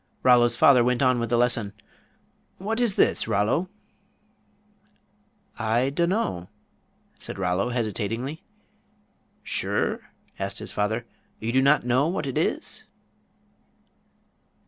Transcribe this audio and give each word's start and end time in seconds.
Rollo's 0.23 0.55
father 0.55 0.83
went 0.83 1.03
on 1.03 1.19
with 1.19 1.29
the 1.29 1.37
lesson: 1.37 1.73
"What 2.57 2.79
is 2.79 2.95
this, 2.95 3.27
Rollo?" 3.27 3.69
"I 5.59 5.91
dunno," 5.91 6.47
said 7.19 7.37
Rollo, 7.37 7.69
hesitatingly. 7.69 8.41
"Sure?" 9.43 10.09
asked 10.39 10.57
his 10.57 10.71
father. 10.71 11.05
"You 11.39 11.51
do 11.51 11.61
not 11.61 11.85
know 11.85 12.07
what 12.07 12.25
it 12.25 12.35
is?" 12.39 12.81